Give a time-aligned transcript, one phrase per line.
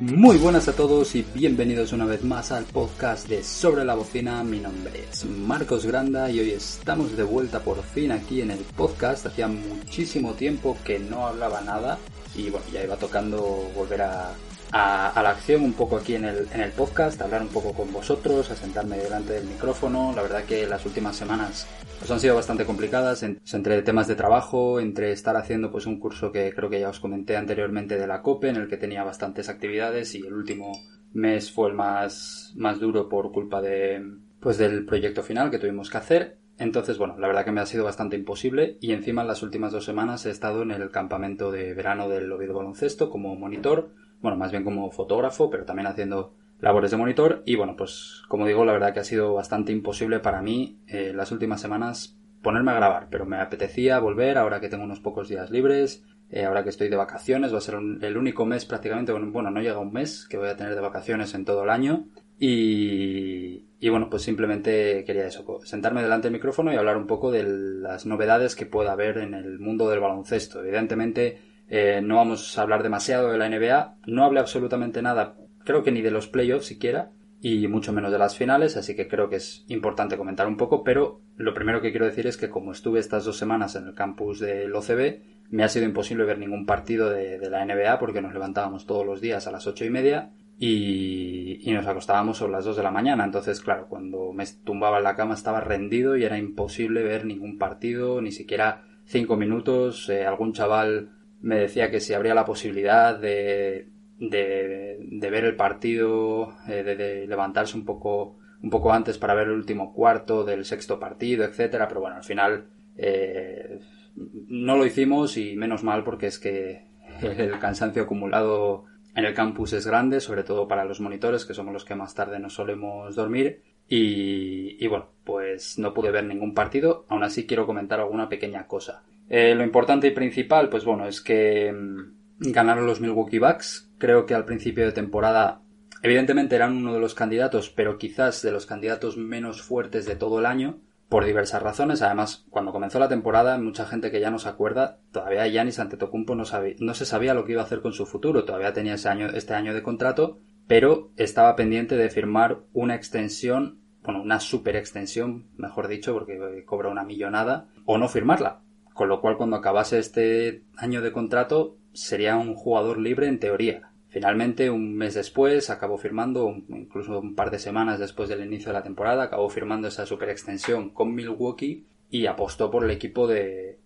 [0.00, 4.42] Muy buenas a todos y bienvenidos una vez más al podcast de Sobre la Bocina.
[4.44, 8.60] Mi nombre es Marcos Granda y hoy estamos de vuelta por fin aquí en el
[8.60, 9.26] podcast.
[9.26, 11.98] Hacía muchísimo tiempo que no hablaba nada
[12.34, 13.40] y bueno, ya iba tocando
[13.74, 14.32] volver a,
[14.72, 17.92] a, la acción un poco aquí en el, en el podcast, hablar un poco con
[17.92, 20.12] vosotros, a sentarme delante del micrófono.
[20.14, 21.66] La verdad que las últimas semanas
[21.98, 26.32] pues han sido bastante complicadas entre temas de trabajo, entre estar haciendo pues un curso
[26.32, 29.48] que creo que ya os comenté anteriormente de la COPE, en el que tenía bastantes
[29.48, 30.72] actividades y el último
[31.12, 34.02] mes fue el más, más duro por culpa de
[34.40, 36.38] pues del proyecto final que tuvimos que hacer.
[36.58, 39.72] Entonces, bueno, la verdad que me ha sido bastante imposible y encima en las últimas
[39.72, 44.36] dos semanas he estado en el campamento de verano del Oviedo Baloncesto como monitor bueno,
[44.36, 47.42] más bien como fotógrafo, pero también haciendo labores de monitor.
[47.46, 51.12] Y bueno, pues como digo, la verdad que ha sido bastante imposible para mí eh,
[51.14, 55.28] las últimas semanas ponerme a grabar, pero me apetecía volver ahora que tengo unos pocos
[55.28, 59.12] días libres, eh, ahora que estoy de vacaciones, va a ser el único mes prácticamente,
[59.12, 62.06] bueno, no llega un mes que voy a tener de vacaciones en todo el año.
[62.38, 67.30] Y, y bueno, pues simplemente quería eso, sentarme delante del micrófono y hablar un poco
[67.30, 70.60] de las novedades que pueda haber en el mundo del baloncesto.
[70.60, 73.96] Evidentemente, eh, no vamos a hablar demasiado de la NBA.
[74.06, 78.18] No hablé absolutamente nada, creo que ni de los playoffs siquiera, y mucho menos de
[78.18, 81.90] las finales, así que creo que es importante comentar un poco, pero lo primero que
[81.90, 85.64] quiero decir es que como estuve estas dos semanas en el campus del OCB, me
[85.64, 89.46] ha sido imposible ver ningún partido de, la NBA porque nos levantábamos todos los días
[89.46, 93.24] a las ocho y media y, nos acostábamos sobre las dos de la mañana.
[93.24, 97.58] Entonces, claro, cuando me tumbaba en la cama estaba rendido y era imposible ver ningún
[97.58, 100.08] partido, ni siquiera cinco minutos.
[100.10, 101.10] Eh, algún chaval
[101.40, 103.88] me decía que si habría la posibilidad de,
[104.18, 109.54] de, ver el partido, eh, de, levantarse un poco, un poco antes para ver el
[109.54, 112.66] último cuarto del sexto partido, etcétera, pero bueno, al final
[112.96, 113.80] eh,
[114.14, 116.86] no lo hicimos y menos mal porque es que
[117.22, 121.72] el cansancio acumulado en el campus es grande, sobre todo para los monitores, que somos
[121.72, 123.62] los que más tarde nos solemos dormir.
[123.88, 128.68] Y, y bueno, pues no pude ver ningún partido, aún así quiero comentar alguna pequeña
[128.68, 129.02] cosa.
[129.30, 133.88] Eh, lo importante y principal, pues bueno, es que mm, ganaron los Milwaukee Bucks.
[133.96, 135.62] Creo que al principio de temporada,
[136.02, 140.40] evidentemente eran uno de los candidatos, pero quizás de los candidatos menos fuertes de todo
[140.40, 142.02] el año, por diversas razones.
[142.02, 146.34] Además, cuando comenzó la temporada, mucha gente que ya no se acuerda, todavía Giannis Antetokounmpo
[146.34, 146.42] no,
[146.80, 148.44] no se sabía lo que iba a hacer con su futuro.
[148.44, 153.78] Todavía tenía ese año, este año de contrato, pero estaba pendiente de firmar una extensión,
[154.02, 158.62] bueno, una super extensión, mejor dicho, porque cobra una millonada, o no firmarla
[159.00, 163.92] con lo cual cuando acabase este año de contrato sería un jugador libre en teoría.
[164.08, 168.74] Finalmente, un mes después, acabó firmando, incluso un par de semanas después del inicio de
[168.74, 173.78] la temporada, acabó firmando esa super extensión con Milwaukee y apostó por el equipo de,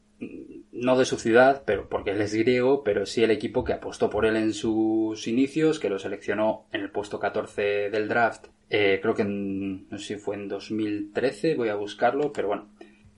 [0.72, 4.10] no de su ciudad, pero porque él es griego, pero sí el equipo que apostó
[4.10, 8.48] por él en sus inicios, que lo seleccionó en el puesto 14 del draft.
[8.68, 12.66] Eh, creo que no sé si fue en 2013, voy a buscarlo, pero bueno,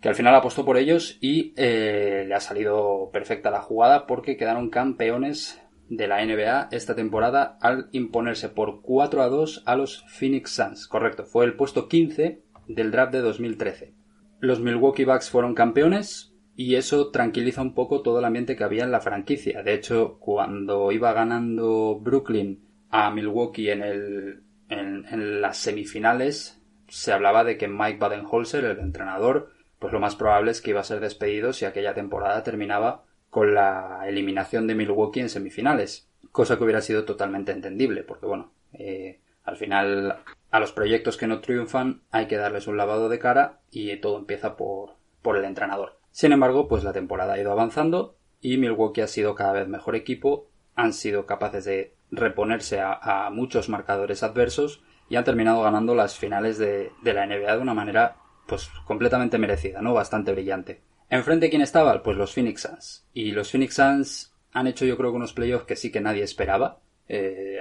[0.06, 4.36] que al final apostó por ellos y eh, le ha salido perfecta la jugada porque
[4.36, 10.04] quedaron campeones de la NBA esta temporada al imponerse por 4 a 2 a los
[10.06, 10.86] Phoenix Suns.
[10.86, 13.94] Correcto, fue el puesto 15 del draft de 2013.
[14.38, 18.84] Los Milwaukee Bucks fueron campeones y eso tranquiliza un poco todo el ambiente que había
[18.84, 19.64] en la franquicia.
[19.64, 27.42] De hecho, cuando iba ganando Brooklyn a Milwaukee en, el, en, las semifinales, se hablaba
[27.42, 31.00] de que Mike Badenholzer, el entrenador, pues lo más probable es que iba a ser
[31.00, 36.80] despedido si aquella temporada terminaba con la eliminación de Milwaukee en semifinales, cosa que hubiera
[36.80, 40.18] sido totalmente entendible, porque bueno, eh, al final
[40.50, 44.18] a los proyectos que no triunfan hay que darles un lavado de cara y todo
[44.18, 45.98] empieza por, por el entrenador.
[46.10, 49.96] Sin embargo, pues la temporada ha ido avanzando y Milwaukee ha sido cada vez mejor
[49.96, 56.16] equipo, han sido capaces de reponerse a, muchos marcadores adversos y han terminado ganando las
[56.16, 58.16] finales de, de la NBA de una manera
[58.46, 59.94] pues completamente merecida, ¿no?
[59.94, 60.80] Bastante brillante.
[61.08, 62.02] Enfrente, ¿quién estaba?
[62.02, 63.06] Pues los Phoenix Suns.
[63.12, 66.22] Y los Phoenix Suns han hecho yo creo que unos playoffs que sí que nadie
[66.22, 66.78] esperaba.
[67.08, 67.58] Eh,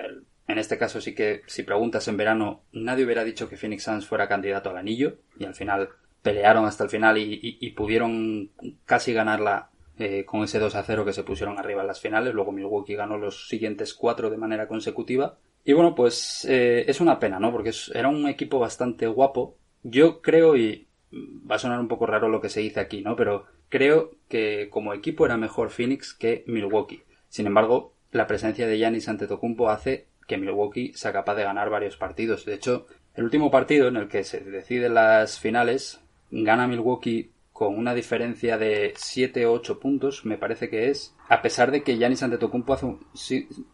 [0.47, 4.07] en este caso sí que si preguntas en verano, nadie hubiera dicho que Phoenix Suns
[4.07, 5.17] fuera candidato al anillo.
[5.39, 5.89] Y al final
[6.21, 8.49] pelearon hasta el final y, pudieron
[8.85, 12.33] casi ganarla eh, con ese 2 a 0 que se pusieron arriba en las finales.
[12.33, 15.37] Luego Milwaukee ganó los siguientes cuatro de manera consecutiva.
[15.63, 17.51] Y bueno, pues eh, es una pena, ¿no?
[17.51, 22.27] Porque era un equipo bastante guapo, yo creo, y va a sonar un poco raro
[22.27, 23.15] lo que se dice aquí, ¿no?
[23.15, 27.03] Pero creo que como equipo era mejor Phoenix que Milwaukee.
[27.29, 31.97] Sin embargo, la presencia de Giannis Antetokounmpo hace que Milwaukee sea capaz de ganar varios
[31.97, 32.45] partidos.
[32.45, 37.77] De hecho, El último partido en el que se deciden las finales gana Milwaukee con
[37.77, 41.95] una diferencia de 7 o 8 puntos, me parece que es, a pesar de que
[41.95, 42.99] Giannis Antetokounmpo hace un,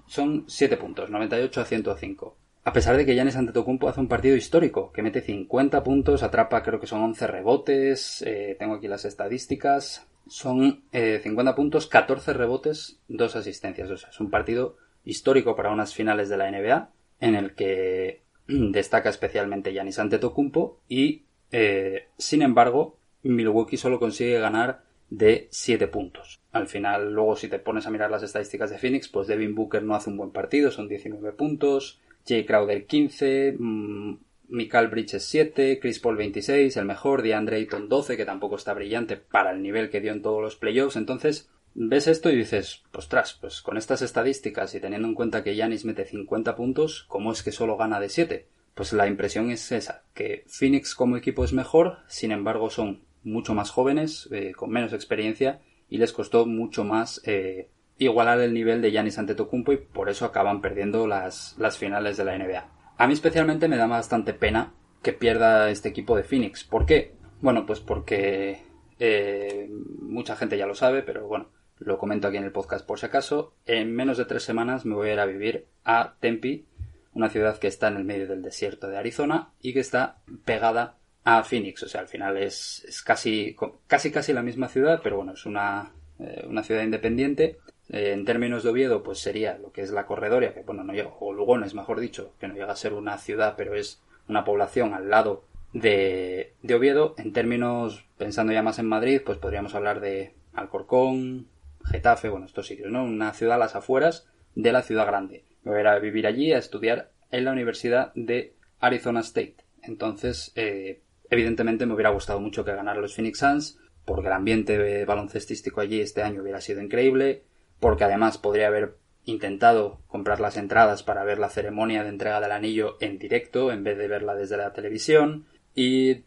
[0.06, 2.38] son 7 puntos, 98 a 105.
[2.64, 6.62] A pesar de que Giannis Antetokounmpo hace un partido histórico, que mete 50 puntos, atrapa
[6.62, 12.34] creo que son 11 rebotes, eh, tengo aquí las estadísticas, son 50 eh, puntos, 14
[12.34, 16.90] rebotes, 2 asistencias, o sea, es un partido histórico para unas finales de la NBA,
[17.20, 24.84] en el que destaca especialmente Giannis Antetokounmpo y, eh, sin embargo, Milwaukee solo consigue ganar
[25.10, 26.40] de 7 puntos.
[26.52, 29.82] Al final, luego si te pones a mirar las estadísticas de Phoenix, pues Devin Booker
[29.82, 34.16] no hace un buen partido, son 19 puntos, Jay Crowder 15, mmm,
[34.50, 39.16] Michael Bridges 7, Chris Paul 26, el mejor, DeAndre Ayton 12, que tampoco está brillante
[39.16, 40.98] para el nivel que dio en todos los playoffs.
[40.98, 45.56] Entonces, ves esto y dices, ostras, pues con estas estadísticas y teniendo en cuenta que
[45.56, 48.48] Yanis mete 50 puntos, ¿cómo es que solo gana de 7?
[48.74, 53.54] Pues la impresión es esa, que Phoenix como equipo es mejor, sin embargo son mucho
[53.54, 57.70] más jóvenes, eh, con menos experiencia, y les costó mucho más eh,
[58.06, 62.26] igualar el nivel de Giannis Antetokounmpo y por eso acaban perdiendo las, las finales de
[62.26, 62.68] la NBA.
[62.98, 66.64] A mí especialmente me da bastante pena que pierda este equipo de Phoenix.
[66.64, 67.14] ¿Por qué?
[67.42, 68.64] Bueno, pues porque
[69.00, 69.70] eh,
[70.00, 73.06] mucha gente ya lo sabe, pero bueno, lo comento aquí en el podcast por si
[73.06, 73.54] acaso.
[73.66, 76.66] En menos de tres semanas me voy a ir a vivir a Tempe,
[77.14, 80.98] una ciudad que está en el medio del desierto de Arizona y que está pegada
[81.24, 81.84] a Phoenix.
[81.84, 83.56] O sea, al final es, es casi,
[83.86, 87.60] casi, casi la misma ciudad, pero bueno, es una, eh, una ciudad independiente.
[87.92, 90.94] Eh, en términos de Oviedo, pues sería lo que es la corredoria, que bueno, no
[90.94, 94.44] llega, o Lugones, mejor dicho, que no llega a ser una ciudad, pero es una
[94.44, 95.44] población al lado
[95.74, 97.16] de, de Oviedo.
[97.18, 101.48] En términos, pensando ya más en Madrid, pues podríamos hablar de Alcorcón,
[101.84, 103.04] Getafe, bueno, estos sitios, ¿no?
[103.04, 105.44] Una ciudad a las afueras de la ciudad grande.
[105.64, 109.58] Me voy a ir a vivir allí a estudiar en la Universidad de Arizona State.
[109.84, 111.02] Entonces, eh,
[111.32, 116.02] Evidentemente me hubiera gustado mucho que ganaran los Phoenix Suns, porque el ambiente baloncestístico allí
[116.02, 117.44] este año hubiera sido increíble,
[117.82, 118.96] porque además podría haber
[119.26, 123.84] intentado comprar las entradas para ver la ceremonia de entrega del anillo en directo en
[123.84, 125.46] vez de verla desde la televisión
[125.76, 126.24] y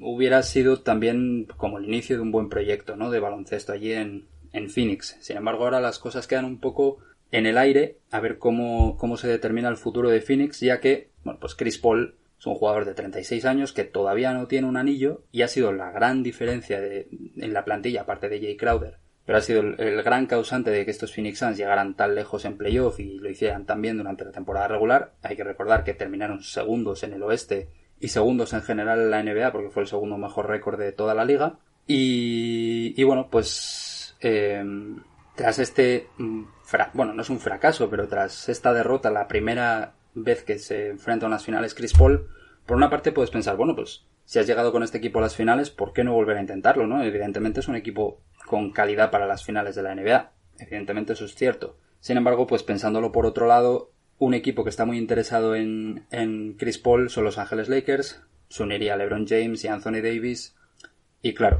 [0.00, 3.10] hubiera sido también como el inicio de un buen proyecto ¿no?
[3.10, 5.16] de baloncesto allí en, en Phoenix.
[5.20, 6.98] Sin embargo, ahora las cosas quedan un poco
[7.30, 11.10] en el aire a ver cómo, cómo se determina el futuro de Phoenix, ya que,
[11.24, 14.76] bueno, pues Chris Paul es un jugador de 36 años que todavía no tiene un
[14.76, 19.40] anillo y ha sido la gran diferencia en la plantilla, aparte de Jay Crowder, pero
[19.40, 22.98] ha sido el, gran causante de que estos Phoenix Suns llegaran tan lejos en playoff
[22.98, 25.12] y lo hicieran tan bien durante la temporada regular.
[25.22, 27.68] Hay que recordar que terminaron segundos en el oeste
[28.00, 31.14] y segundos en general en la NBA porque fue el segundo mejor récord de toda
[31.14, 31.58] la liga.
[31.86, 34.64] Y, y bueno, pues eh,
[35.34, 36.44] tras este, mm,
[36.94, 41.26] bueno, no es un fracaso, pero tras esta derrota, la primera vez que se enfrenta
[41.26, 42.30] a unas finales Chris Paul,
[42.64, 45.36] por una parte puedes pensar, bueno, pues si has llegado con este equipo a las
[45.36, 47.02] finales, ¿por qué no volver a intentarlo, no?
[47.02, 50.32] Evidentemente es un equipo con calidad para las finales de la NBA.
[50.58, 51.76] Evidentemente eso es cierto.
[52.00, 56.54] Sin embargo, pues pensándolo por otro lado, un equipo que está muy interesado en, en
[56.54, 60.56] Chris Paul son Los Ángeles Lakers, se uniría a LeBron James y Anthony Davis,
[61.22, 61.58] y claro,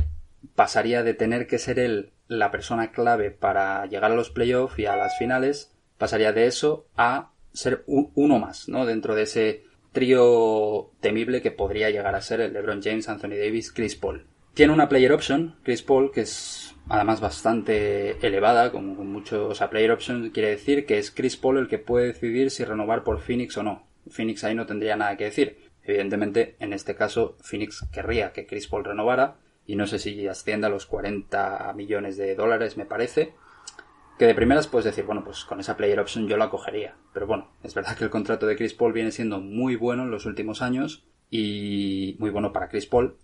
[0.55, 4.87] pasaría de tener que ser él la persona clave para llegar a los playoffs y
[4.87, 8.87] a las finales, pasaría de eso a ser uno más, ¿no?
[8.87, 13.73] Dentro de ese trío temible que podría llegar a ser el LeBron James, Anthony Davis,
[13.73, 14.26] Chris Paul.
[14.54, 19.54] Tiene una player option, Chris Paul, que es además bastante elevada, como con mucho, o
[19.54, 23.04] sea, player option quiere decir que es Chris Paul el que puede decidir si renovar
[23.04, 23.87] por Phoenix o no.
[24.09, 25.59] Phoenix ahí no tendría nada que decir.
[25.83, 30.68] Evidentemente, en este caso, Phoenix querría que Chris Paul renovara, y no sé si ascienda
[30.68, 33.35] a los 40 millones de dólares, me parece,
[34.18, 36.97] que de primeras puedes decir, bueno, pues con esa player option yo la cogería.
[37.12, 40.11] Pero bueno, es verdad que el contrato de Chris Paul viene siendo muy bueno en
[40.11, 43.16] los últimos años y muy bueno para Chris Paul.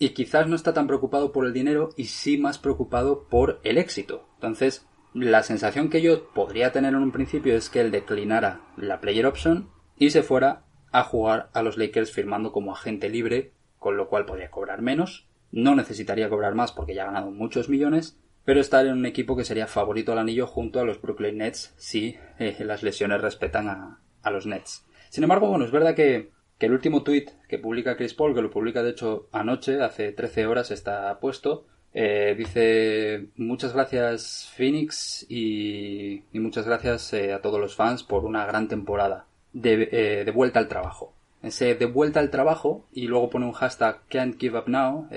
[0.00, 3.78] Y quizás no está tan preocupado por el dinero y sí más preocupado por el
[3.78, 4.26] éxito.
[4.34, 9.00] Entonces, la sensación que yo podría tener en un principio es que él declinara la
[9.00, 13.96] player option y se fuera a jugar a los Lakers firmando como agente libre, con
[13.96, 15.28] lo cual podría cobrar menos.
[15.52, 19.36] No necesitaría cobrar más porque ya ha ganado muchos millones pero estar en un equipo
[19.36, 23.68] que sería favorito al anillo junto a los Brooklyn Nets si eh, las lesiones respetan
[23.68, 24.86] a, los Nets.
[25.08, 26.32] Sin embargo, bueno, es verdad que,
[26.66, 30.46] el último tweet que publica Chris Paul, que lo publica de hecho anoche, hace 13
[30.46, 37.74] horas está puesto, eh, dice muchas gracias Phoenix y, muchas gracias eh, a todos los
[37.74, 39.76] fans por una gran temporada de,
[40.24, 41.14] de, vuelta al trabajo.
[41.42, 45.08] Ese de vuelta al trabajo y luego pone un hashtag can't give up now,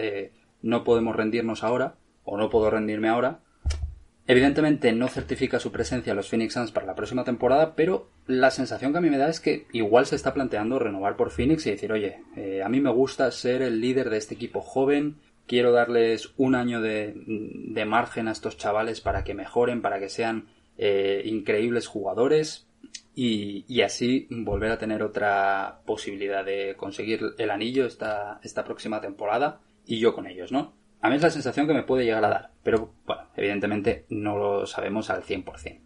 [0.62, 3.42] no podemos rendirnos ahora o no puedo rendirme ahora,
[4.26, 8.52] Evidentemente no certifica su presencia en los Phoenix Suns para la próxima temporada, pero la
[8.52, 11.66] sensación que a mí me da es que igual se está planteando renovar por Phoenix
[11.66, 15.18] y decir, oye, eh, a mí me gusta ser el líder de este equipo joven,
[15.46, 20.08] quiero darles un año de, de margen a estos chavales para que mejoren, para que
[20.08, 22.66] sean eh, increíbles jugadores
[23.14, 29.02] y, y, así volver a tener otra posibilidad de conseguir el anillo esta, esta próxima
[29.02, 30.74] temporada y yo con ellos, ¿no?
[31.04, 34.38] A mí es la sensación que me puede llegar a dar, pero bueno, evidentemente no
[34.38, 35.82] lo sabemos al 100%.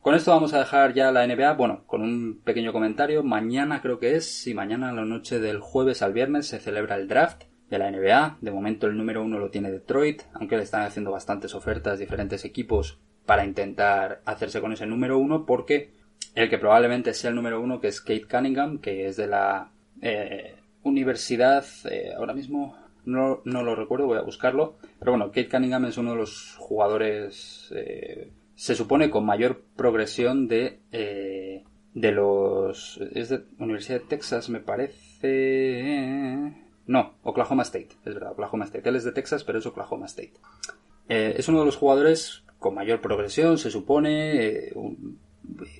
[0.00, 3.24] Con esto vamos a dejar ya la NBA, bueno, con un pequeño comentario.
[3.24, 6.94] Mañana creo que es, y mañana a la noche del jueves al viernes se celebra
[6.94, 8.38] el draft de la NBA.
[8.42, 12.44] De momento el número uno lo tiene Detroit, aunque le están haciendo bastantes ofertas diferentes
[12.44, 15.94] equipos para intentar hacerse con ese número uno, porque
[16.36, 19.72] el que probablemente sea el número uno, que es Kate Cunningham, que es de la
[20.00, 24.76] eh, universidad, eh, ahora mismo no, no, lo recuerdo, voy a buscarlo.
[24.98, 30.48] Pero bueno, Kate Cunningham es uno de los jugadores, eh, se supone, con mayor progresión
[30.48, 33.00] de, eh, de los...
[33.14, 35.84] Es de Universidad de Texas, me parece...
[36.86, 38.88] No, Oklahoma State, es verdad, Oklahoma State.
[38.88, 40.34] Él es de Texas, pero es Oklahoma State.
[41.08, 44.72] Eh, es uno de los jugadores con mayor progresión, se supone.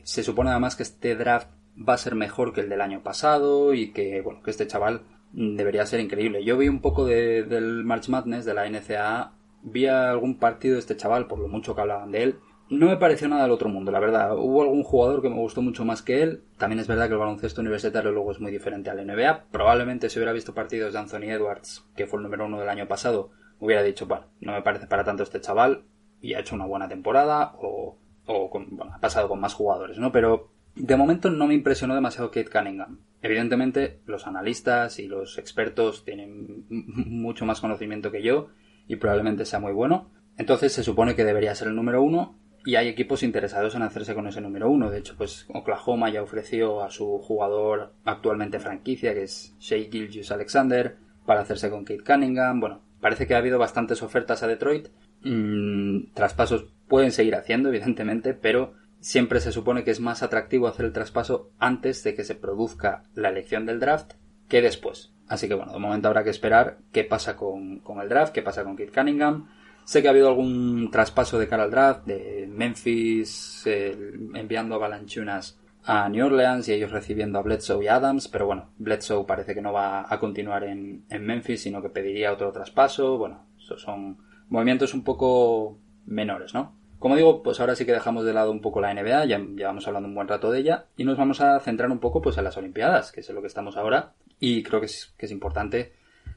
[0.02, 3.74] se supone además que este draft va a ser mejor que el del año pasado
[3.74, 5.02] y que, bueno, que este chaval
[5.34, 6.44] debería ser increíble.
[6.44, 10.80] Yo vi un poco de, del March Madness de la NCAA, vi algún partido de
[10.80, 12.38] este chaval, por lo mucho que hablaban de él.
[12.70, 14.36] No me pareció nada del otro mundo, la verdad.
[14.38, 16.44] Hubo algún jugador que me gustó mucho más que él.
[16.56, 19.46] También es verdad que el baloncesto universitario luego es muy diferente al NBA.
[19.50, 22.88] Probablemente si hubiera visto partidos de Anthony Edwards, que fue el número uno del año
[22.88, 25.84] pasado, hubiera dicho, bueno, no me parece para tanto este chaval
[26.20, 30.10] y ha hecho una buena temporada o, o bueno, ha pasado con más jugadores, ¿no?
[30.10, 32.98] Pero de momento no me impresionó demasiado Kate Cunningham.
[33.22, 38.48] Evidentemente, los analistas y los expertos tienen mucho más conocimiento que yo
[38.86, 40.10] y probablemente sea muy bueno.
[40.36, 44.14] Entonces se supone que debería ser el número uno y hay equipos interesados en hacerse
[44.14, 44.90] con ese número uno.
[44.90, 50.32] De hecho, pues Oklahoma ya ofreció a su jugador actualmente franquicia, que es Shea Gilgius
[50.32, 52.60] Alexander, para hacerse con Kate Cunningham.
[52.60, 54.88] Bueno, parece que ha habido bastantes ofertas a Detroit.
[55.22, 60.86] Mm, traspasos pueden seguir haciendo, evidentemente, pero siempre se supone que es más atractivo hacer
[60.86, 64.14] el traspaso antes de que se produzca la elección del draft
[64.48, 65.12] que después.
[65.28, 68.64] Así que bueno, de momento habrá que esperar qué pasa con, el draft, qué pasa
[68.64, 69.50] con Kit Cunningham.
[69.84, 75.60] Sé que ha habido algún traspaso de cara al draft de Memphis enviando a Balanchunas
[75.84, 79.60] a New Orleans y ellos recibiendo a Bledsoe y Adams, pero bueno, Bledsoe parece que
[79.60, 83.18] no va a continuar en, en Memphis, sino que pediría otro traspaso.
[83.18, 84.16] Bueno, son
[84.48, 86.83] movimientos un poco menores, ¿no?
[87.04, 89.86] Como digo, pues ahora sí que dejamos de lado un poco la NBA, ya llevamos
[89.86, 92.44] hablando un buen rato de ella, y nos vamos a centrar un poco pues en
[92.44, 95.32] las Olimpiadas, que es en lo que estamos ahora, y creo que es, que es
[95.32, 95.92] importante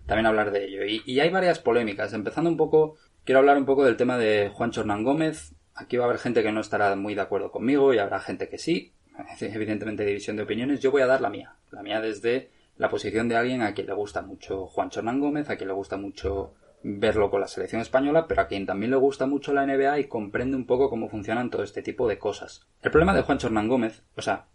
[0.07, 0.83] también hablar de ello.
[0.83, 4.71] Y, hay varias polémicas, empezando un poco, quiero hablar un poco del tema de Juan
[4.71, 7.99] Chornán Gómez, aquí va a haber gente que no estará muy de acuerdo conmigo y
[7.99, 8.91] habrá gente que sí,
[9.39, 13.29] evidentemente división de opiniones, yo voy a dar la mía, la mía desde la posición
[13.29, 16.55] de alguien a quien le gusta mucho Juan Chornán Gómez, a quien le gusta mucho
[16.83, 20.07] verlo con la selección española, pero a quien también le gusta mucho la NBA y
[20.07, 22.67] comprende un poco cómo funcionan todo este tipo de cosas.
[22.81, 24.47] El problema de Juan Hernán Gómez, o sea,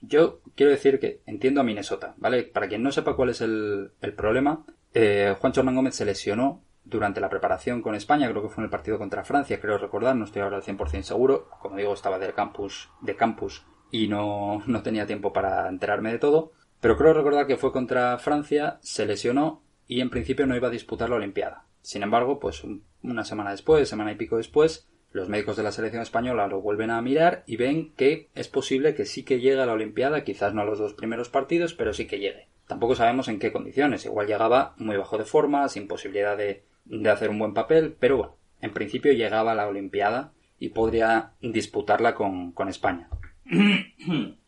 [0.00, 2.42] yo quiero decir que entiendo a Minnesota, ¿vale?
[2.44, 7.20] Para quien no sepa cuál es el, problema, eh, Juan Hernán Gómez se lesionó durante
[7.20, 10.24] la preparación con España, creo que fue en el partido contra Francia, creo recordar, no
[10.24, 14.82] estoy ahora al 100% seguro, como digo, estaba del campus, de campus y no, no
[14.82, 19.61] tenía tiempo para enterarme de todo, pero creo recordar que fue contra Francia, se lesionó
[19.86, 21.66] y en principio no iba a disputar la Olimpiada.
[21.82, 22.62] Sin embargo, pues
[23.02, 26.90] una semana después, semana y pico después, los médicos de la selección española lo vuelven
[26.90, 30.54] a mirar y ven que es posible que sí que llegue a la Olimpiada, quizás
[30.54, 32.48] no a los dos primeros partidos, pero sí que llegue.
[32.66, 37.10] Tampoco sabemos en qué condiciones, igual llegaba muy bajo de forma, sin posibilidad de, de
[37.10, 42.14] hacer un buen papel, pero bueno, en principio llegaba a la Olimpiada y podría disputarla
[42.14, 43.08] con, con España.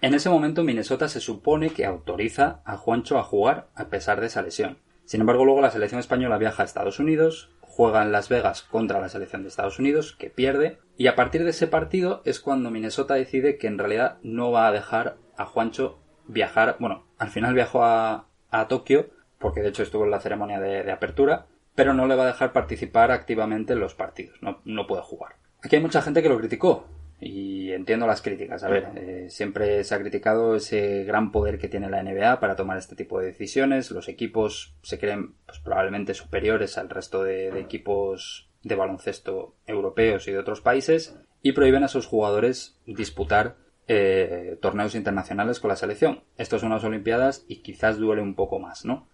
[0.00, 4.28] En ese momento Minnesota se supone que autoriza a Juancho a jugar a pesar de
[4.28, 4.78] esa lesión.
[5.04, 9.00] Sin embargo, luego la selección española viaja a Estados Unidos, juega en Las Vegas contra
[9.00, 12.70] la selección de Estados Unidos, que pierde, y a partir de ese partido es cuando
[12.70, 17.54] Minnesota decide que en realidad no va a dejar a Juancho viajar, bueno, al final
[17.54, 18.26] viajó a,
[18.68, 22.28] Tokio, porque de hecho estuvo en la ceremonia de, apertura, pero no le va a
[22.28, 25.36] dejar participar activamente en los partidos, no, no puede jugar.
[25.62, 26.86] Aquí hay mucha gente que lo criticó,
[27.20, 28.62] y entiendo las críticas.
[28.62, 32.54] A ver, eh, siempre se ha criticado ese gran poder que tiene la NBA para
[32.54, 33.90] tomar este tipo de decisiones.
[33.90, 40.32] Los equipos se creen pues, probablemente superiores al resto de, equipos de baloncesto europeos y
[40.32, 43.56] de otros países y prohíben a sus jugadores disputar
[43.88, 46.22] eh, torneos internacionales con la selección.
[46.36, 49.08] Esto son unas Olimpiadas y quizás duele un poco más, ¿no?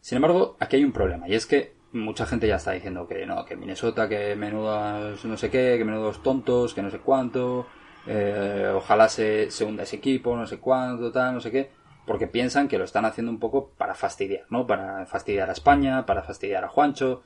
[0.00, 3.26] Sin embargo, aquí hay un problema y es que mucha gente ya está diciendo que
[3.26, 7.66] no, que Minnesota, que menudos no sé qué, que menudos tontos, que no sé cuánto,
[8.06, 11.70] eh, ojalá se, se hunda ese equipo, no sé cuánto, tal, no sé qué,
[12.06, 14.66] porque piensan que lo están haciendo un poco para fastidiar, ¿no?
[14.66, 17.22] Para fastidiar a España, para fastidiar a Juancho.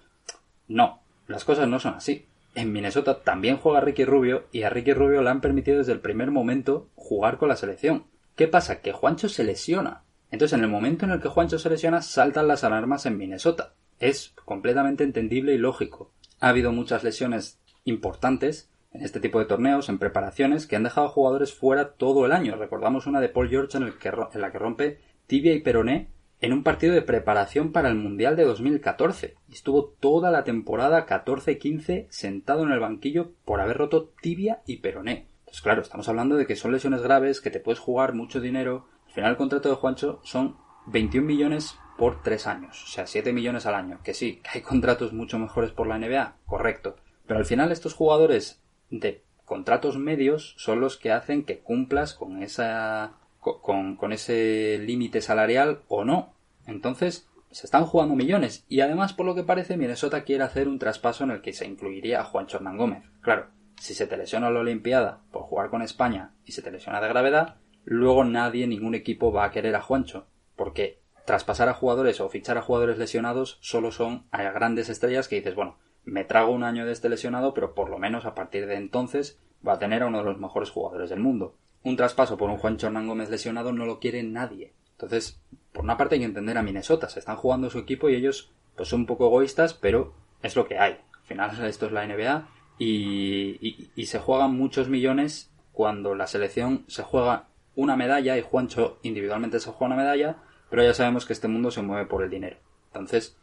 [0.69, 2.27] No, las cosas no son así.
[2.55, 6.01] En Minnesota también juega Ricky Rubio y a Ricky Rubio le han permitido desde el
[6.01, 8.05] primer momento jugar con la selección.
[8.35, 8.81] ¿Qué pasa?
[8.81, 10.03] Que Juancho se lesiona.
[10.31, 13.75] Entonces, en el momento en el que Juancho se lesiona, saltan las alarmas en Minnesota.
[13.99, 16.13] Es completamente entendible y lógico.
[16.41, 21.09] Ha habido muchas lesiones importantes en este tipo de torneos, en preparaciones, que han dejado
[21.09, 22.57] jugadores fuera todo el año.
[22.57, 26.11] Recordamos una de Paul George en, el que, en la que rompe tibia y peroné
[26.41, 29.37] en un partido de preparación para el Mundial de 2014.
[29.49, 34.79] Y estuvo toda la temporada 14-15 sentado en el banquillo por haber roto tibia y
[34.79, 35.29] peroné.
[35.45, 38.89] Pues claro, estamos hablando de que son lesiones graves, que te puedes jugar mucho dinero.
[39.07, 43.33] Al final el contrato de Juancho son 21 millones por 3 años, o sea, 7
[43.33, 44.01] millones al año.
[44.03, 46.97] Que sí, que hay contratos mucho mejores por la NBA, correcto.
[47.27, 52.43] Pero al final estos jugadores de contratos medios son los que hacen que cumplas con
[52.43, 56.35] esa con, con ese límite salarial o no.
[56.67, 60.79] Entonces, se están jugando millones y además, por lo que parece, Minnesota quiere hacer un
[60.79, 63.05] traspaso en el que se incluiría a Juan Hernán Gómez.
[63.21, 63.47] Claro,
[63.81, 67.09] si se te lesiona la Olimpiada por jugar con España y se te lesiona de
[67.09, 70.27] gravedad, luego nadie, ningún equipo va a querer a Juancho,
[70.57, 75.37] porque traspasar a jugadores o fichar a jugadores lesionados solo son a grandes estrellas que
[75.37, 78.67] dices, bueno, me trago un año de este lesionado, pero por lo menos a partir
[78.67, 81.57] de entonces va a tener a uno de los mejores jugadores del mundo.
[81.83, 84.73] Un traspaso por un Juan Hernán Gómez lesionado no lo quiere nadie.
[84.93, 85.41] Entonces,
[85.73, 88.51] por una parte hay que entender a Minnesota, se están jugando su equipo y ellos
[88.77, 90.93] pues son un poco egoístas, pero es lo que hay.
[90.93, 97.03] Al final esto es la NBA y, se juegan muchos millones cuando la selección se
[97.03, 100.37] juega una medalla y Juancho individualmente se juega una medalla,
[100.71, 102.57] pero ya sabemos que este mundo se mueve por el dinero.
[102.89, 103.37] Entonces,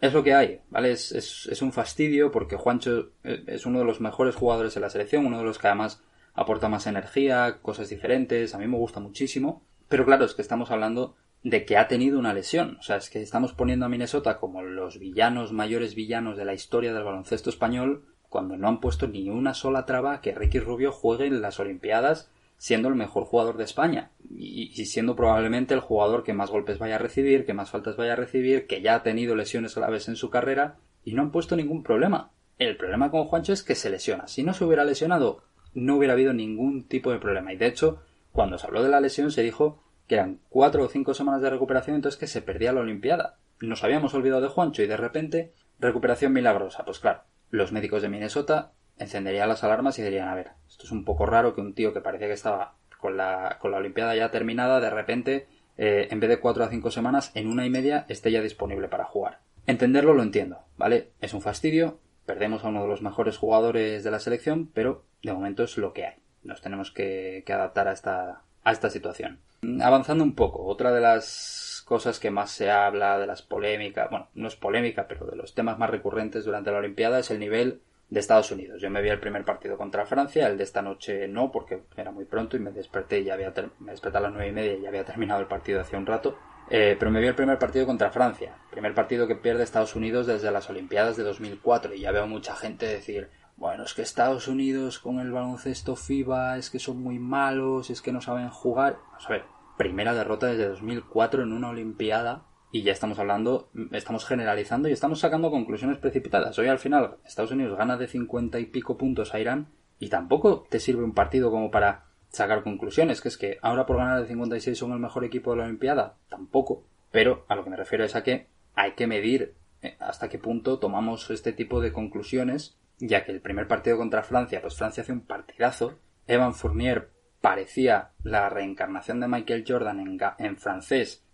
[0.00, 0.92] es lo que hay, ¿vale?
[0.92, 4.90] Es, es, un fastidio porque Juancho eh, es uno de los mejores jugadores de la
[4.90, 6.02] selección, uno de los que además
[6.34, 10.70] aporta más energía, cosas diferentes, a mí me gusta muchísimo, pero claro, es que estamos
[10.70, 14.38] hablando de que ha tenido una lesión, o sea, es que estamos poniendo a Minnesota
[14.38, 19.08] como los villanos, mayores villanos de la historia del baloncesto español, cuando no han puesto
[19.08, 23.56] ni una sola traba que Ricky Rubio juegue en las Olimpiadas siendo el mejor jugador
[23.56, 27.70] de España y, siendo probablemente el jugador que más golpes vaya a recibir, que más
[27.70, 31.22] faltas vaya a recibir, que ya ha tenido lesiones graves en su carrera y no
[31.22, 32.32] han puesto ningún problema.
[32.58, 34.28] El problema con Juancho es que se lesiona.
[34.28, 35.42] Si no se hubiera lesionado,
[35.72, 37.54] no hubiera habido ningún tipo de problema.
[37.54, 40.88] Y de hecho, cuando se habló de la lesión se dijo que eran cuatro o
[40.88, 43.38] cinco semanas de recuperación, entonces que se perdía la Olimpiada.
[43.60, 46.84] Nos habíamos olvidado de Juancho y de repente recuperación milagrosa.
[46.84, 50.92] Pues claro, los médicos de Minnesota encenderían las alarmas y dirían, a ver, esto es
[50.92, 54.14] un poco raro que un tío que parecía que estaba con la, con la Olimpiada
[54.14, 57.70] ya terminada, de repente, eh, en vez de cuatro a cinco semanas, en una y
[57.70, 59.40] media esté ya disponible para jugar.
[59.66, 61.10] Entenderlo lo entiendo, ¿vale?
[61.20, 65.32] Es un fastidio, perdemos a uno de los mejores jugadores de la selección, pero de
[65.32, 66.14] momento es lo que hay.
[66.42, 69.40] Nos tenemos que, que adaptar a esta, a esta situación.
[69.82, 74.28] Avanzando un poco, otra de las cosas que más se habla, de las polémicas, bueno,
[74.34, 77.82] no es polémica, pero de los temas más recurrentes durante la Olimpiada es el nivel
[78.10, 78.82] de Estados Unidos.
[78.82, 82.10] Yo me vi el primer partido contra Francia, el de esta noche no, porque era
[82.10, 84.74] muy pronto y me desperté y ya había me desperté a las nueve y media
[84.74, 86.36] y ya había terminado el partido hace un rato.
[86.68, 90.26] Eh, pero me vi el primer partido contra Francia, primer partido que pierde Estados Unidos
[90.26, 94.46] desde las Olimpiadas de 2004 y ya veo mucha gente decir, bueno, es que Estados
[94.46, 98.98] Unidos con el baloncesto FIBA es que son muy malos, es que no saben jugar.
[99.08, 99.44] Vamos a ver,
[99.76, 105.20] primera derrota desde 2004 en una Olimpiada y ya estamos hablando, estamos generalizando y estamos
[105.20, 106.58] sacando conclusiones precipitadas.
[106.58, 110.66] Hoy al final Estados Unidos gana de 50 y pico puntos a Irán y tampoco
[110.68, 114.28] te sirve un partido como para sacar conclusiones, que es que ahora por ganar de
[114.28, 116.84] 56 son el mejor equipo de la Olimpiada, tampoco.
[117.10, 120.38] Pero a lo que me refiero es a que hay que medir eh, hasta qué
[120.38, 125.02] punto tomamos este tipo de conclusiones, ya que el primer partido contra Francia, pues Francia
[125.02, 131.24] hace un partidazo, Evan Fournier parecía la reencarnación de Michael Jordan en, en francés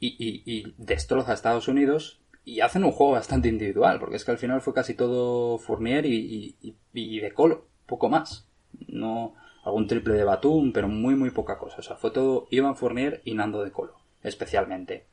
[0.00, 4.38] y, destroza a Estados Unidos y hacen un juego bastante individual, porque es que al
[4.38, 8.48] final fue casi todo Fournier y, de Colo, poco más.
[8.86, 11.78] No algún triple de Batum, pero muy muy poca cosa.
[11.78, 15.06] O sea, fue todo Ivan Fournier y Nando de Colo, especialmente.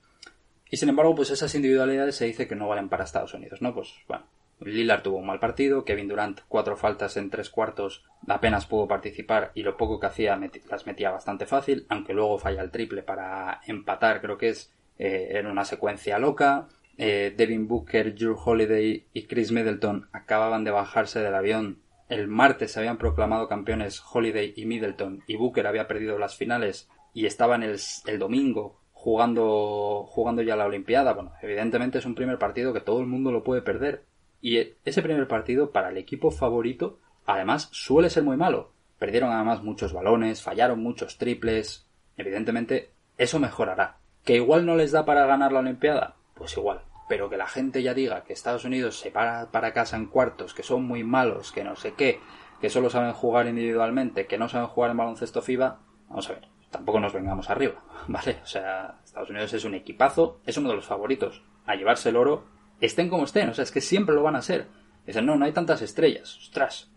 [0.69, 3.73] Y sin embargo, pues esas individualidades se dice que no valen para Estados Unidos, ¿no?
[3.73, 4.25] Pues bueno,
[4.59, 9.51] Lillard tuvo un mal partido, Kevin Durant cuatro faltas en tres cuartos, apenas pudo participar
[9.53, 10.39] y lo poco que hacía
[10.69, 15.31] las metía bastante fácil, aunque luego falla el triple para empatar, creo que es eh,
[15.31, 16.67] en una secuencia loca.
[16.97, 21.79] Eh, Devin Booker, Drew Holiday y Chris Middleton acababan de bajarse del avión.
[22.07, 26.87] El martes se habían proclamado campeones Holiday y Middleton y Booker había perdido las finales
[27.13, 31.13] y estaban el, el domingo jugando, jugando ya la Olimpiada.
[31.13, 34.03] Bueno, evidentemente es un primer partido que todo el mundo lo puede perder.
[34.45, 38.73] Y ese primer partido para el equipo favorito, además, suele ser muy malo.
[38.99, 41.89] Perdieron además muchos balones, fallaron muchos triples.
[42.15, 43.97] Evidentemente, eso mejorará.
[44.23, 46.17] ¿Que igual no les da para ganar la Olimpiada?
[46.35, 46.83] Pues igual.
[47.09, 50.53] Pero que la gente ya diga que Estados Unidos se para para casa en cuartos,
[50.53, 52.19] que son muy malos, que no sé qué,
[52.61, 56.47] que solo saben jugar individualmente, que no saben jugar en baloncesto FIBA, vamos a ver,
[56.69, 58.37] tampoco nos vengamos arriba, ¿vale?
[58.43, 62.17] O sea, Estados Unidos es un equipazo, es uno de los favoritos a llevarse el
[62.17, 64.67] oro, estén como estén, o sea, es que siempre lo van a ser.
[65.05, 66.91] Dicen, no, no hay tantas estrellas, ostras.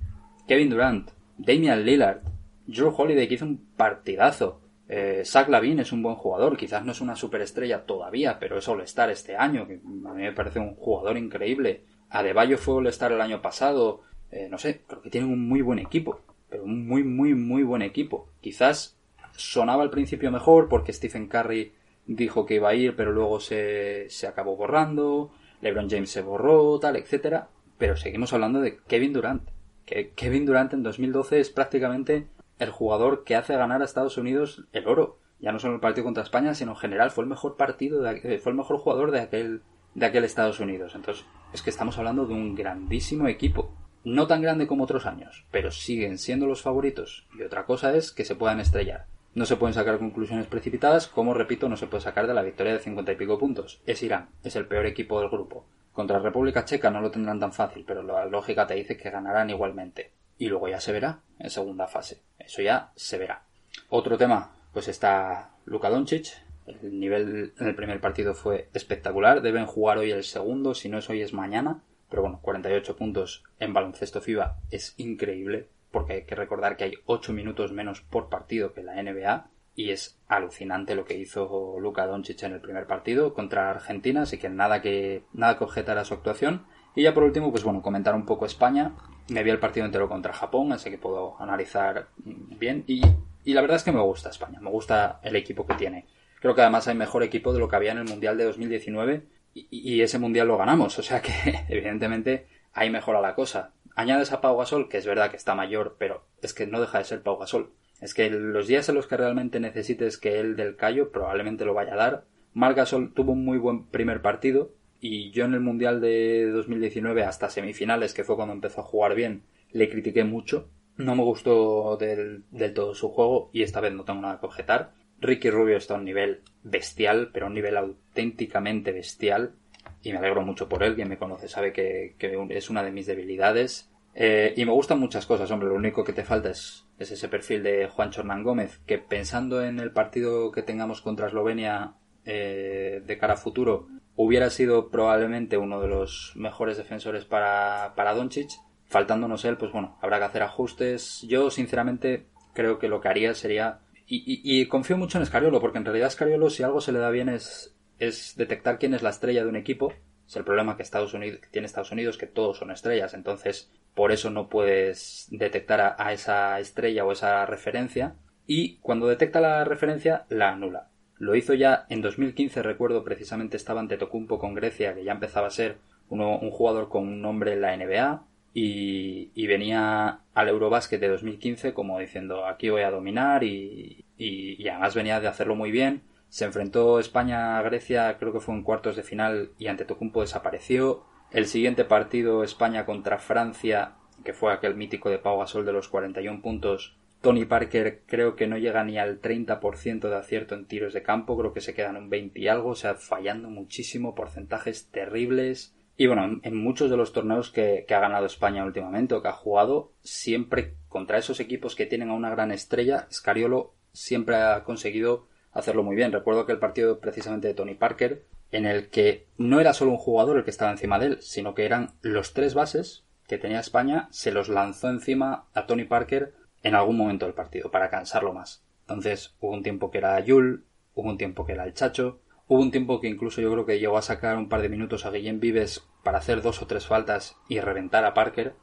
[0.47, 2.23] Kevin Durant, Damian Lillard,
[2.67, 6.93] Drew Holiday que hizo un partidazo, eh, Zach Lavin es un buen jugador, quizás no
[6.93, 10.75] es una superestrella todavía, pero es All-Star este año, que a mí me parece un
[10.75, 11.85] jugador increíble.
[12.09, 15.79] Adebayo fue All-Star el año pasado, eh, no sé, creo que tienen un muy buen
[15.79, 18.31] equipo, pero un muy, muy, muy buen equipo.
[18.41, 18.99] Quizás
[19.37, 21.73] sonaba al principio mejor porque Stephen Curry
[22.07, 26.79] dijo que iba a ir, pero luego se, se acabó borrando, LeBron James se borró,
[26.79, 29.49] tal, etcétera, pero seguimos hablando de Kevin Durant.
[29.87, 34.65] Que Kevin Durant en 2012 es prácticamente el jugador que hace ganar a Estados Unidos
[34.73, 35.19] el oro.
[35.41, 38.39] Ya no solo el partido contra España, sino en general fue el mejor partido, de,
[38.39, 39.63] fue el mejor jugador de aquel,
[39.95, 40.95] de aquel Estados Unidos.
[40.95, 43.73] Entonces, es que estamos hablando de un grandísimo equipo.
[44.05, 47.27] No tan grande como otros años, pero siguen siendo los favoritos.
[47.39, 49.07] Y otra cosa es que se puedan estrellar.
[49.39, 52.73] No se pueden sacar conclusiones precipitadas, como repito, no se puede sacar de la victoria
[52.73, 53.81] de cincuenta y pico puntos.
[53.87, 55.65] Es Irán, es el peor equipo del grupo.
[55.93, 59.49] Contra República Checa no lo tendrán tan fácil, pero la lógica te dice que ganarán
[59.49, 62.21] igualmente y luego ya se verá en segunda fase.
[62.37, 63.45] Eso ya se verá.
[63.91, 66.43] Otro tema, pues está Luka Doncic.
[66.67, 69.41] El nivel en el primer partido fue espectacular.
[69.41, 71.81] Deben jugar hoy el segundo, si no es hoy es mañana.
[72.11, 75.69] Pero bueno, 48 puntos en baloncesto FIBA es increíble
[75.99, 79.91] porque hay que recordar que hay 8 minutos menos por partido que la NBA y
[79.91, 84.49] es alucinante lo que hizo Luka Doncic en el primer partido contra Argentina, así que
[84.49, 86.67] nada que nada que objetar a su actuación.
[86.95, 88.95] Y ya por último, pues bueno, comentar un poco España,
[89.29, 92.85] me vi el partido entero contra Japón, así que puedo analizar bien.
[92.87, 93.03] Y,
[93.45, 96.07] la verdad es que me gusta España, me gusta el equipo que tiene.
[96.41, 99.27] Creo que además hay mejor equipo de lo que había en el Mundial de 2019
[99.53, 101.33] y, ese Mundial lo ganamos, o sea que
[101.69, 103.73] evidentemente ahí mejora la cosa.
[103.99, 106.99] Añades a Pau Gasol, que es verdad que está mayor, pero es que no deja
[106.99, 107.73] de ser Pau Gasol.
[108.01, 111.75] Es que los días en los que realmente necesites que él del callo probablemente lo
[111.75, 112.25] vaya a dar.
[112.55, 117.25] Marc Gasol tuvo un muy buen primer partido, y yo en el Mundial de 2019
[117.25, 120.71] hasta semifinales, que fue cuando empezó a jugar bien, le critiqué mucho.
[120.97, 122.45] No me gustó del,
[122.77, 124.93] todo su juego y esta vez no tengo nada que objetar.
[125.21, 129.55] Ricky Rubio está a un nivel bestial, pero a un nivel auténticamente bestial.
[130.03, 130.95] Y me alegro mucho por él.
[130.95, 132.17] Quien me conoce sabe que,
[132.51, 133.91] es una de mis debilidades.
[134.15, 135.69] Eh, y me gustan muchas cosas, hombre.
[135.69, 139.63] Lo único que te falta es, es ese perfil de Juan Chornán Gómez, que pensando
[139.63, 145.57] en el partido que tengamos contra Eslovenia eh, de cara a futuro, hubiera sido probablemente
[145.57, 148.51] uno de los mejores defensores para, para Doncic.
[148.87, 151.23] Faltándonos él, pues bueno, habrá que hacer ajustes.
[151.29, 153.81] Yo, sinceramente, creo que lo que haría sería.
[154.11, 157.29] Y, confío mucho en Escariolo, porque en realidad Escariolo, si algo se le da bien,
[157.29, 159.93] es, es detectar quién es la estrella de un equipo.
[160.27, 163.15] Es el problema que Estados Unidos, tiene Estados Unidos, que todos son estrellas.
[163.15, 168.17] Entonces, por eso no puedes detectar a esa estrella o esa referencia.
[168.47, 170.89] Y cuando detecta la referencia, la anula.
[171.19, 175.49] Lo hizo ya en 2015, recuerdo precisamente estaba ante Tocumpo con Grecia, que ya empezaba
[175.49, 180.49] a ser uno, un jugador con un nombre en la NBA, y, y, venía al
[180.49, 185.29] Eurobásquet de 2015 como diciendo aquí voy a dominar y, y, y, además venía de
[185.29, 186.03] hacerlo muy bien.
[186.29, 190.21] Se enfrentó España a Grecia, creo que fue en cuartos de final y ante Tocumpo
[190.21, 191.05] desapareció.
[191.31, 195.89] El siguiente partido España contra Francia, que fue aquel mítico de Pau Gasol de los
[195.89, 200.93] 41 puntos, Tony Parker creo que no llega ni al 30% de acierto en tiros
[200.93, 204.91] de campo, creo que se quedan un 20 y algo, o sea, fallando muchísimo, porcentajes
[204.91, 205.75] terribles.
[205.97, 209.33] Y bueno, en muchos de los torneos que, ha ganado España últimamente o que ha
[209.33, 215.27] jugado, siempre contra esos equipos que tienen a una gran estrella, Scariolo siempre ha conseguido
[215.53, 216.13] hacerlo muy bien.
[216.13, 219.99] Recuerdo que el partido precisamente de Tony Parker, en el que no era solo un
[219.99, 223.61] jugador el que estaba encima de él, sino que eran los tres bases que tenía
[223.61, 228.33] España, se los lanzó encima a Tony Parker en algún momento del partido para cansarlo
[228.33, 228.65] más.
[228.83, 232.61] Entonces hubo un tiempo que era Yul, hubo un tiempo que era el Chacho, hubo
[232.61, 235.11] un tiempo que incluso yo creo que llegó a sacar un par de minutos a
[235.11, 238.55] Guillén Vives para hacer dos o tres faltas y reventar a Parker.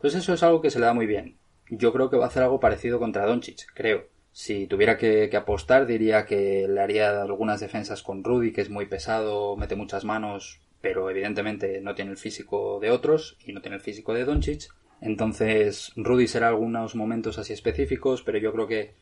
[0.00, 1.38] Pues eso es algo que se le da muy bien.
[1.70, 4.08] Yo creo que va a hacer algo parecido contra Doncic, creo.
[4.38, 8.84] Si tuviera que, apostar, diría que le haría algunas defensas con Rudy, que es muy
[8.84, 13.76] pesado, mete muchas manos, pero evidentemente no tiene el físico de otros y no tiene
[13.76, 14.68] el físico de Doncic.
[15.00, 18.92] Entonces, Rudy será algunos momentos así específicos, pero yo creo que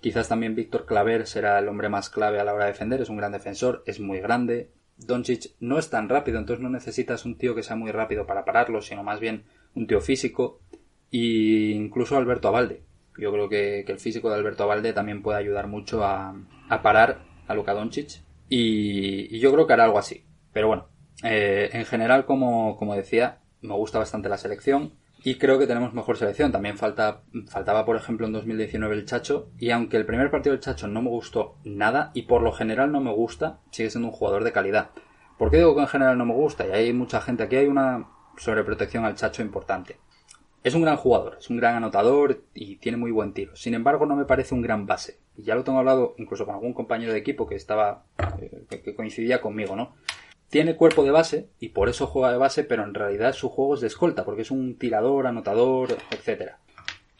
[0.00, 3.10] Quizás también Víctor Claver será el hombre más clave a la hora de defender, es
[3.10, 4.70] un gran defensor, es muy grande.
[4.96, 8.46] Doncic no es tan rápido, entonces no necesitas un tío que sea muy rápido para
[8.46, 10.60] pararlo, sino más bien un tío físico.
[11.10, 12.87] Y incluso Alberto Abalde.
[13.18, 16.34] Yo creo que, el físico de Alberto Abalde también puede ayudar mucho a,
[16.82, 18.22] parar a Luka Doncic.
[18.48, 20.24] Y, yo creo que hará algo así.
[20.52, 20.88] Pero bueno,
[21.24, 24.92] eh, en general, como, como decía, me gusta bastante la selección
[25.24, 26.52] y creo que tenemos mejor selección.
[26.52, 29.50] También falta, faltaba, por ejemplo, en 2019 el Chacho.
[29.58, 32.92] Y aunque el primer partido del Chacho no me gustó nada, y por lo general
[32.92, 34.90] no me gusta, sigue siendo un jugador de calidad.
[35.36, 36.66] ¿Por qué digo que en general no me gusta?
[36.66, 39.98] Y hay mucha gente, aquí hay una sobreprotección al Chacho importante.
[40.64, 43.54] Es un gran jugador, es un gran anotador y tiene muy buen tiro.
[43.54, 45.18] Sin embargo, no me parece un gran base.
[45.36, 48.04] Y ya lo tengo hablado incluso con algún compañero de equipo que estaba,
[48.40, 49.94] eh, que coincidía conmigo, ¿no?
[50.50, 53.74] Tiene cuerpo de base y por eso juega de base, pero en realidad su juego
[53.74, 56.52] es de escolta, porque es un tirador, anotador, etc.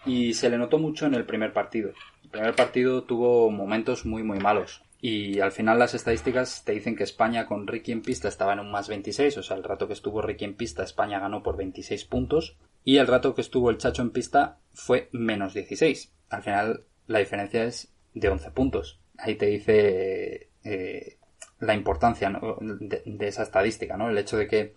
[0.05, 1.93] Y se le notó mucho en el primer partido.
[2.25, 4.83] El primer partido tuvo momentos muy muy malos.
[5.01, 8.61] Y al final las estadísticas te dicen que España con Ricky en pista estaba en
[8.61, 11.57] un más 26, o sea, el rato que estuvo Ricky en pista España ganó por
[11.57, 16.13] 26 puntos y el rato que estuvo el Chacho en pista fue menos 16.
[16.31, 19.01] Al final la diferencia es de 11 puntos.
[19.17, 21.19] Ahí te dice eh,
[21.61, 24.11] la importancia de, esa estadística, ¿no?
[24.11, 24.75] El hecho de que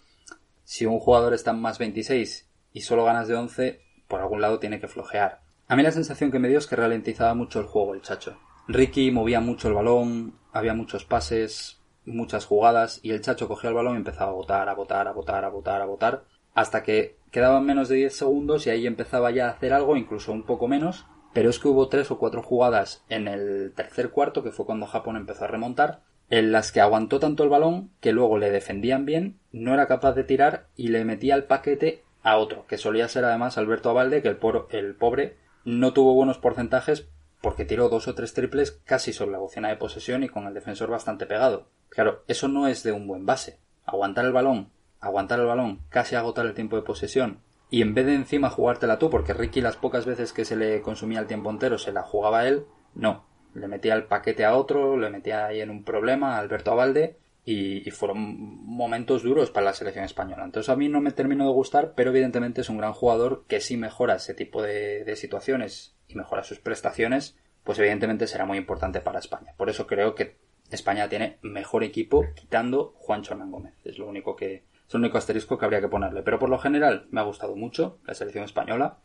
[0.63, 4.59] si un jugador está en más 26 y solo ganas de 11, por algún lado
[4.59, 5.41] tiene que flojear.
[5.67, 8.37] A mí la sensación que me dio es que ralentizaba mucho el juego el Chacho.
[8.67, 13.75] Ricky movía mucho el balón, había muchos pases, muchas jugadas y el Chacho cogía el
[13.75, 17.15] balón y empezaba a botar, a botar, a botar, a botar, a botar, hasta que
[17.31, 20.67] quedaban menos de 10 segundos y ahí empezaba ya a hacer algo, incluso un poco
[20.67, 24.65] menos, pero es que hubo tres o cuatro jugadas en el tercer cuarto, que fue
[24.65, 28.51] cuando Japón empezó a remontar, en las que aguantó tanto el balón que luego le
[28.51, 32.77] defendían bien, no era capaz de tirar y le metía el paquete a otro, que
[32.77, 37.07] solía ser además Alberto Abalde, que el, pobre no tuvo buenos porcentajes
[37.41, 40.53] porque tiró dos o tres triples casi sobre la bocina de posesión y con el
[40.53, 41.67] defensor bastante pegado.
[41.89, 43.57] Claro, eso no es de un buen base.
[43.85, 44.69] Aguantar el balón,
[45.01, 48.99] aguantar el balón, casi agotar el tiempo de posesión, y en vez de encima jugártela
[48.99, 52.03] tú, porque Ricky las pocas veces que se le consumía el tiempo entero se la
[52.03, 56.35] jugaba él, no le metía el paquete a otro, le metía ahí en un problema
[56.35, 58.19] a Alberto Abalde y, fueron
[58.65, 60.45] momentos duros para la selección española.
[60.45, 63.59] Entonces a mí no me terminó de gustar, pero evidentemente es un gran jugador que
[63.59, 69.01] si mejora ese tipo de, situaciones y mejora sus prestaciones, pues evidentemente será muy importante
[69.01, 69.53] para España.
[69.57, 70.37] Por eso creo que
[70.69, 73.73] España tiene mejor equipo quitando Juancho Hernán Gómez.
[73.83, 76.21] Es lo único que es el único asterisco que habría que ponerle.
[76.21, 78.97] Pero por lo general me ha gustado mucho la selección española.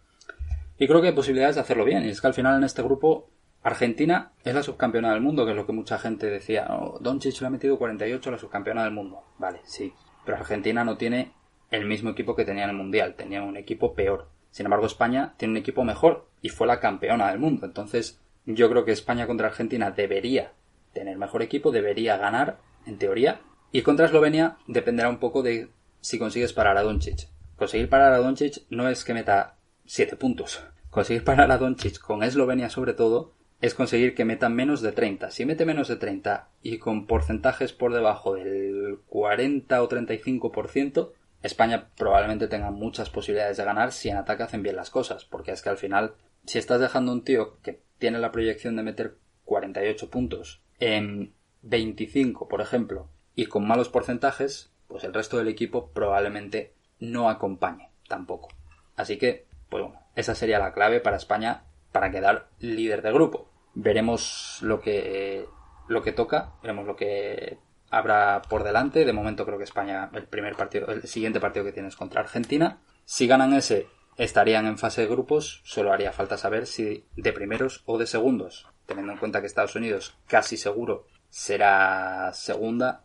[0.79, 2.05] Y creo que hay posibilidades de hacerlo bien.
[2.05, 3.31] Y es que al final en este grupo
[3.63, 6.67] Argentina es la subcampeona del mundo, que es lo que mucha gente decía.
[6.71, 9.23] Oh, Doncic le ha metido 48 a la subcampeona del mundo.
[9.39, 9.93] Vale, sí.
[10.25, 11.31] Pero Argentina no tiene
[11.71, 13.15] el mismo equipo que tenía en el Mundial.
[13.15, 14.29] Tenía un equipo peor.
[14.51, 17.65] Sin embargo, España tiene un equipo mejor y fue la campeona del mundo.
[17.65, 20.51] Entonces, yo creo que España contra Argentina debería
[20.93, 23.41] tener mejor equipo, debería ganar, en teoría.
[23.71, 25.69] Y contra Eslovenia dependerá un poco de
[26.07, 27.27] si consigues parar a Doncic.
[27.57, 30.63] Conseguir parar a Doncic no es que meta 7 puntos.
[30.89, 35.33] Conseguir parar a Doncic con Eslovenia sobre todo es conseguir que metan menos de 30.
[35.33, 41.11] Si mete menos de 30 y con porcentajes por debajo del 40 o 35%,
[41.43, 45.51] España probablemente tenga muchas posibilidades de ganar si en ataque hacen bien las cosas, porque
[45.51, 46.15] es que al final,
[46.45, 52.47] si estás dejando un tío que tiene la proyección de meter 48 puntos en 25,
[52.47, 58.49] por ejemplo, y con malos porcentajes, pues el resto del equipo probablemente no acompañe tampoco.
[58.97, 63.51] Así que, pues bueno, esa sería la clave para España para quedar líder de grupo.
[63.75, 65.47] Veremos lo que,
[65.89, 67.59] lo que toca, veremos lo que
[67.91, 69.05] habrá por delante.
[69.05, 72.81] De momento creo que España, el primer partido, el siguiente partido que tienes contra Argentina.
[73.05, 75.63] Si ganan ese, estarían en fase de grupos.
[75.65, 78.67] Solo haría falta saber si de primeros o de segundos.
[78.87, 83.05] Teniendo en cuenta que Estados Unidos casi seguro será segunda,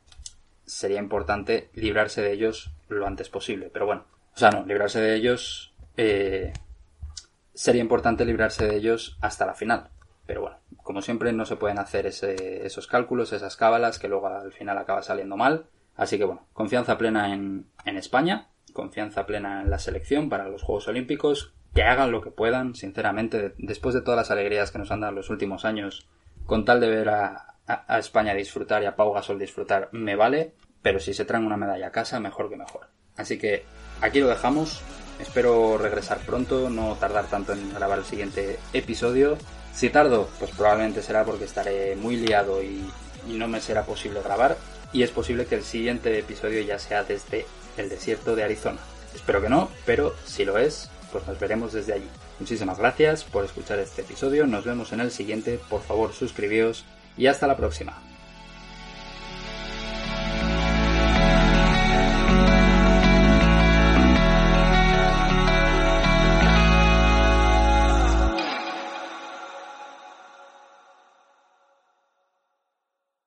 [0.72, 3.70] sería importante librarse de ellos lo antes posible.
[3.74, 6.54] Pero bueno, o sea, no, librarse de ellos eh,
[7.54, 9.90] sería importante librarse de ellos hasta la final.
[10.26, 14.54] Pero bueno, como siempre no se pueden hacer esos cálculos, esas cábalas que luego al
[14.54, 15.66] final acaba saliendo mal.
[15.98, 20.88] Así que bueno, confianza plena en, España, confianza plena en la selección para los Juegos
[20.88, 25.02] Olímpicos, que hagan lo que puedan, sinceramente, después de todas las alegrías que nos han
[25.02, 26.08] dado los últimos años,
[26.46, 30.54] con tal de ver a, a, España disfrutar y a Pau Gasol disfrutar, me vale,
[30.82, 32.88] pero si se traen una medalla a casa, mejor que mejor.
[33.16, 33.66] Así que
[34.02, 34.84] aquí lo dejamos,
[35.22, 39.38] Espero regresar pronto, no tardar tanto en grabar el siguiente episodio.
[39.72, 42.90] Si tardo, pues probablemente será porque estaré muy liado y,
[43.28, 44.58] no me será posible grabar.
[44.92, 47.46] Y es posible que el siguiente episodio ya sea desde
[47.78, 48.80] el desierto de Arizona.
[49.14, 52.10] Espero que no, pero si lo es, pues nos veremos desde allí.
[52.40, 56.86] Muchísimas gracias por escuchar este episodio, nos vemos en el siguiente, por favor suscribíos
[57.18, 57.94] y hasta la próxima.